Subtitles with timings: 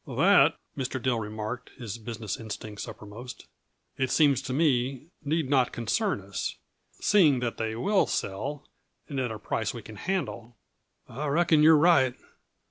[0.07, 0.99] "That," Mr.
[0.99, 3.45] Dill remarked, his business instincts uppermost,
[3.99, 6.55] "it seems to me, need not concern us
[6.93, 8.67] seeing that they will sell,
[9.07, 10.57] and at a price we can handle."
[11.07, 12.15] "I reckon you're right.